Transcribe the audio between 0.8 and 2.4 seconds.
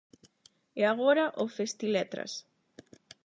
agora o Festiletras...